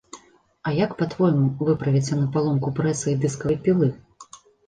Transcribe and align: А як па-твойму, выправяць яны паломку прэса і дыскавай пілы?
А 0.69 0.71
як 0.75 0.93
па-твойму, 1.01 1.49
выправяць 1.67 2.09
яны 2.15 2.25
паломку 2.37 2.73
прэса 2.81 3.07
і 3.13 3.15
дыскавай 3.27 3.57
пілы? 3.67 3.87